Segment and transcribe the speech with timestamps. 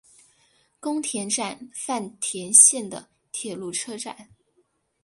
[0.79, 4.29] 宫田站饭田线的铁路车站。